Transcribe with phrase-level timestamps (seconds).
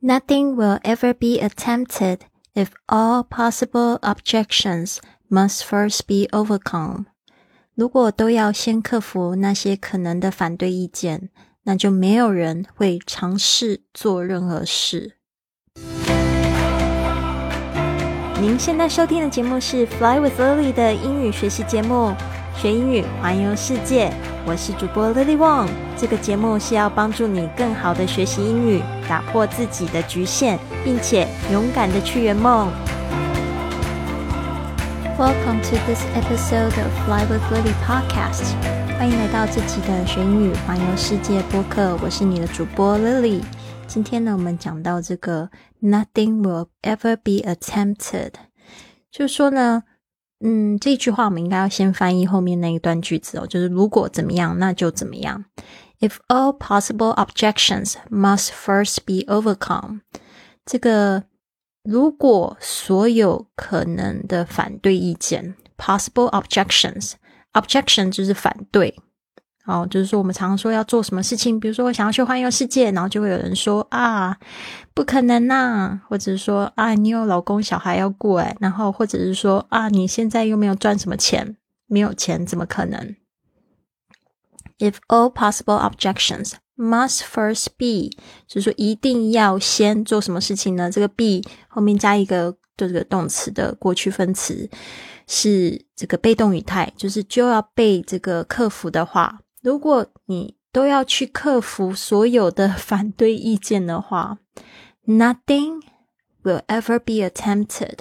[0.00, 2.20] Nothing will ever be attempted
[2.54, 7.06] if all possible objections must first be overcome.
[7.74, 11.30] 如果都要先克服那些可能的反对意见，
[11.64, 15.16] 那就没有人会尝试做任何事。
[18.40, 22.14] 您现在收听的节目是《Fly with Lily》的英语学习节目，
[22.61, 24.13] 学英语环游世界。
[24.45, 25.67] 我是主播 Lily Wong。
[25.97, 32.71] 这个节目是要帮助你更好的学习英语，打破自己的局限，并且勇敢的去圆梦。
[35.17, 38.53] Welcome to this episode of Fly with Lily podcast。
[38.99, 41.97] 欢迎来到这集的学英语环游世界播客。
[42.03, 43.41] 我是你的主播 Lily。
[43.87, 45.49] 今天呢，我们讲到这个
[45.81, 48.33] “Nothing will ever be attempted”，
[49.11, 49.81] 就是说呢，
[50.43, 55.45] 嗯，这句话我们应该要先翻译后面那一段句子哦，就是如果怎么样，那就怎么样。
[55.99, 60.01] If all possible objections must first be overcome，
[60.65, 61.23] 这个。
[61.83, 68.95] 如果所有可能的反对意见 （possible objections），objection 就是反对，
[69.71, 74.37] 哦，就是说我们常说要做什么事情，比如说我想要去环游世界，然后就会有人说啊，
[74.93, 81.55] 不可能呐，或者是说啊，你有老公小孩要过哎，然后或者是说啊，你现在又没有赚什么钱，
[81.87, 83.15] 没有钱怎么可能
[84.79, 88.09] ？If all possible objections Must first be，
[88.47, 90.89] 就是说一定要先做什么事情呢？
[90.89, 94.67] 这个 be 后面加一个这个动词的过去分词，
[95.27, 104.37] 是这个被动语态，就是就要被这个克服的话，如果你都要去克服所有的反对意见的话
[105.05, 105.81] ，nothing
[106.43, 107.99] will ever be attempted，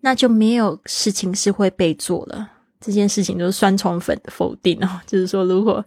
[0.00, 2.50] 那就没有事情是会被做了。
[2.80, 5.84] 这件事情就是双重否否定哦， 就是说如果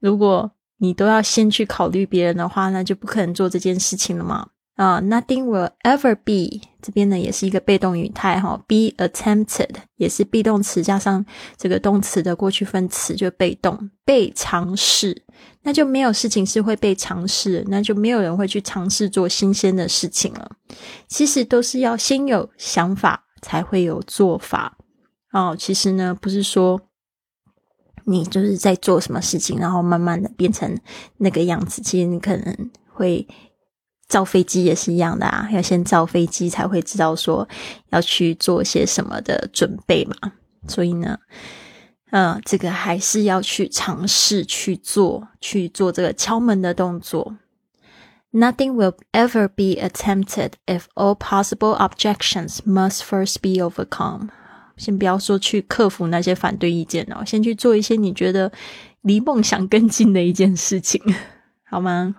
[0.00, 0.50] 如果。
[0.78, 4.46] 你都要先去考虑别人的话，那就不可能做这件事情了嘛。
[4.76, 11.24] 啊，Nothing will ever be 这边呢也是一个被动语态哈，be attempted 也是 be 动词加上
[11.56, 15.24] 这个动词的过去分词就被动被尝试，
[15.62, 20.52] 那就没有事情是会被尝试，那就没有人会去尝试做新鲜的事情了。
[21.08, 24.78] 其实都是要先有想法才会有做法
[25.32, 25.56] 哦。
[25.58, 26.80] 其实呢不是说。
[28.08, 30.78] 你就是在做什么事情，然后慢慢的变成
[31.16, 31.82] 那个样子。
[31.82, 33.26] 其实你可能会
[34.08, 37.48] 造飞机也是一样的啊，要先造飞机才会知道说
[37.90, 40.32] 要去做些什么的准备嘛。
[40.68, 41.18] 所以呢，
[42.10, 47.36] 嗯，这个还是要去尝试去做，去做这个敲门的动作。
[48.32, 54.28] Nothing will ever be attempted if all possible objections must first be overcome.
[54.76, 58.52] 先不要说去克服那些反对意见哦，先去做一些你觉得
[59.02, 61.00] 离梦想更近的一件事情，
[61.65, 62.15] 好吗？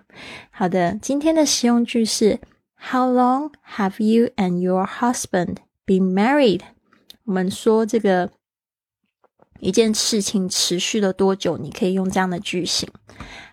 [0.51, 2.39] 好的，今天的实用句是
[2.75, 6.61] How long have you and your husband been married？
[7.25, 8.31] 我们说这个
[9.59, 12.89] 一件事情持续了多久，你可以用这样的句型：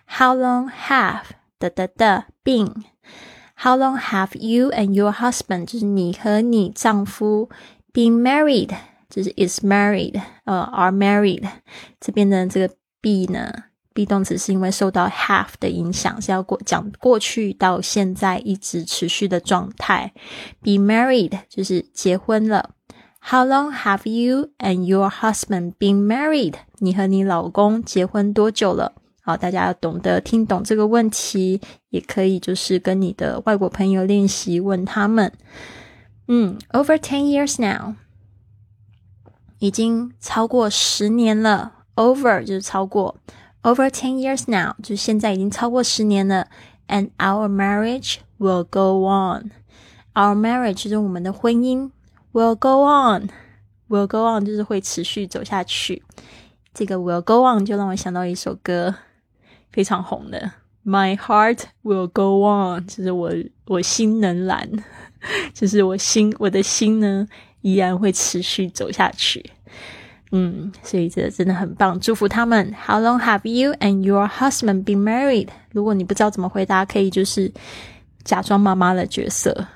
[0.07, 1.23] How long have
[1.57, 5.65] 的的的 been？How long have you and your husband？
[5.65, 7.49] 就是你和你丈夫
[7.93, 8.75] been married？
[9.09, 11.47] 就是 is married，呃，are married，
[11.99, 13.64] 这边的这个 be 呢
[13.96, 20.12] ，be 动词是因为受到 have 的影响，是要过讲过去到现在一直持续的状态。
[20.60, 22.74] be married 就是结婚了。
[23.20, 26.54] How long have you and your husband been married？
[26.78, 28.92] 你和你老公结婚多久了？
[29.22, 35.32] 好，大家要懂得听懂这个问题，也可以就是跟你的外国朋友练习问他们。
[36.28, 37.94] 嗯，over ten years now。
[39.58, 43.16] 已经超过十年了，over 就是超过
[43.66, 46.46] ，over ten years now 就是现在已经超过十年了
[46.86, 49.50] ，and our marriage will go on。
[50.14, 51.90] our marriage 就是我们的婚姻
[52.32, 56.02] ，will go on，will go on 就是会持续走下去。
[56.72, 58.94] 这个 will go on 就让我想到一首歌，
[59.70, 60.52] 非常红的
[60.84, 63.32] ，My heart will go on，就是我
[63.66, 64.70] 我心能燃，
[65.52, 67.26] 就是我心我的心呢。
[67.62, 69.50] 依然会持续走下去，
[70.32, 72.74] 嗯，所以这真的很棒，祝福他们。
[72.86, 75.48] How long have you and your husband been married？
[75.70, 77.52] 如果你不知道怎么回答，可以就是
[78.24, 79.68] 假装妈妈的角色，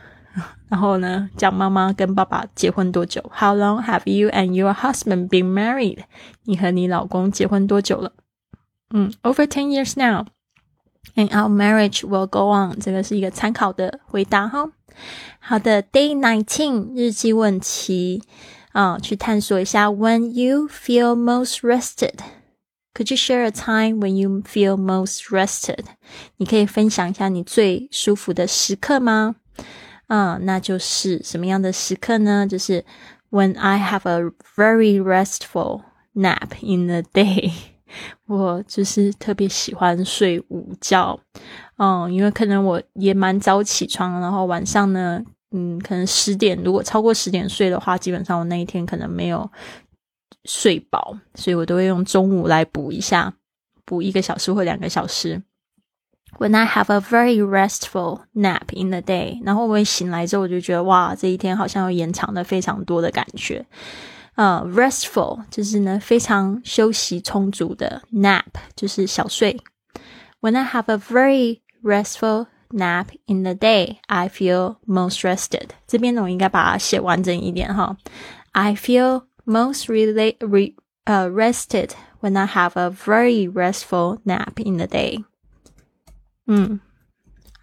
[0.69, 5.99] 然后呢讲妈妈跟爸爸结婚多久？How long have you and your husband been married？
[6.44, 8.12] 你和你老公结婚多久了？
[8.93, 10.26] 嗯，Over ten years now。
[11.17, 12.79] And our marriage will go on。
[12.79, 14.70] 这个是一个参考的回答哈。
[15.38, 18.23] 好的，Day nineteen 日记问题
[18.72, 19.88] 啊，去探索一下。
[19.88, 25.84] When you feel most rested，Could you share a time when you feel most rested？
[26.37, 29.37] 你可以分享一下你最舒服的时刻吗？
[30.06, 32.46] 啊，那就是什么样的时刻呢？
[32.46, 32.84] 就是
[33.31, 35.82] When I have a very restful
[36.14, 37.52] nap in the day，
[38.26, 41.20] 我就是特别喜欢睡午觉。
[41.76, 49.50] 嗯，因为可能我也蛮早起床，然后晚上呢，嗯，可能十点，如果超过十点睡的话，基本上我那一天可能没有。
[50.47, 53.35] 睡饱，所以我都会用中午来补一下，
[53.85, 55.43] 补一个小时或两个小时。
[56.38, 63.67] When I have a very restful nap in the day，然后我醒来之后，我就觉得哇，这一天好像要延长的非常多的感觉。
[64.37, 68.44] 呃，restful 就是呢非常休息充足的，nap
[68.75, 69.61] 就是小睡。
[70.41, 75.69] When I have a very restful nap in the day, I feel most rested。
[75.88, 77.95] 这边呢，我应该把它写完整一点哈。
[78.51, 80.75] I feel most relate re,
[81.06, 81.92] uh, rested
[82.22, 85.24] when I have a very restful nap in the day.
[86.48, 86.80] 嗯，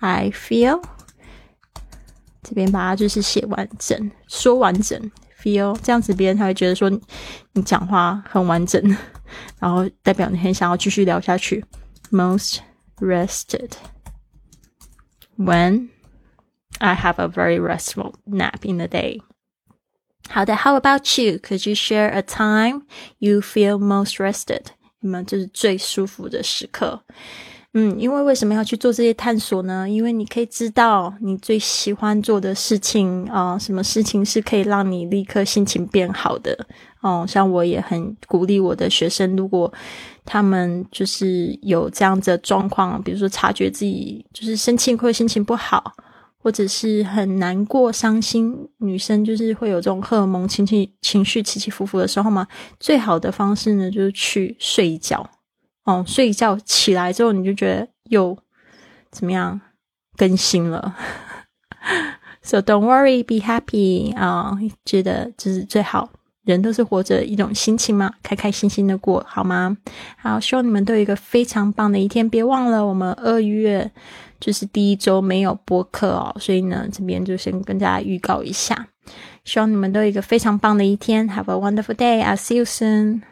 [0.00, 0.82] I feel
[2.42, 5.10] 这边把它就是写完整，说完整，
[5.40, 6.90] feel 这样子别人才会觉得说
[7.52, 8.82] 你讲话很完整，
[9.58, 11.64] 然后代表你很想要继续聊下去。
[12.10, 12.58] Most
[12.98, 13.70] rested
[15.36, 15.88] when
[16.78, 19.20] I have a very restful nap in the day.
[20.28, 21.38] 好的，How about you?
[21.38, 22.82] Could you share a time
[23.18, 24.66] you feel most rested?
[25.00, 27.02] 你们就是最舒服的时刻。
[27.74, 29.88] 嗯，因为为什么要去做这些探索呢？
[29.88, 36.66] 因为你可以知道你最喜欢做的事情啊，什么事情是可以让你立刻心情变好的
[37.01, 37.25] 哦。
[37.27, 39.71] 像我也很鼓励我的学生，如果
[40.25, 45.93] 他们就是有这样子的状况，比如说察觉自己就是生气或者心情不好。
[46.39, 52.47] 或者是很难过、伤心，女生就是会有这种荷尔蒙情绪情绪起起伏伏的时候嘛。
[52.79, 55.29] 最好的方式呢，就是去睡一觉。
[55.83, 58.37] 哦，睡一觉起来之后，你就觉得又
[59.11, 59.59] 怎么样
[60.15, 60.95] 更新了。
[62.41, 66.11] So don't worry, be happy 啊，觉得就是最好。
[66.47, 69.77] 人都是活着一种心情嘛，开开心心的过好吗？
[70.17, 72.27] 好，希望你们都有一个非常棒的一天。
[72.27, 73.91] 别忘了，我们二月。
[74.39, 78.87] 就是第一周没有播客哦，所以呢，这边就先跟大家预告一下，
[79.43, 82.23] 希望你们都有一个非常棒的一天，Have a wonderful day!
[82.23, 83.23] I'll see you soon.